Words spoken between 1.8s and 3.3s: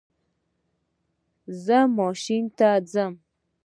ماشین ته ځم